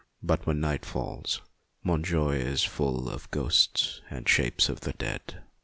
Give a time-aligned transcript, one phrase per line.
[0.23, 1.41] But when night falls
[1.83, 5.43] Montjoie is full of ghosts and shapes of the dead.